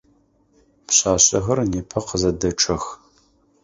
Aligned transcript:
Пшъашъэхэр 0.87 1.59
непэ 1.71 1.99
къызэдэчъэх. 2.07 2.83